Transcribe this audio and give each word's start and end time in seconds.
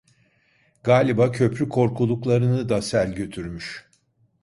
Galiba 0.83 1.31
köprü 1.31 1.69
korkuluklarını 1.69 2.69
da 2.69 2.81
sel 2.81 3.15
götürmüş… 3.15 3.87